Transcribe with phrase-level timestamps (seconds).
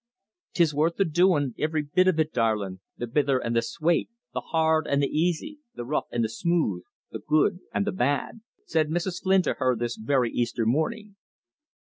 [0.55, 4.39] "'Tis worth the doin', ivery bit of it, darlin', the bither an' the swate, the
[4.41, 6.81] hard an' the aisy, the rough an' the smooth,
[7.11, 9.21] the good an' the bad," said Mrs.
[9.21, 11.17] Flynn to her this very Easter morning.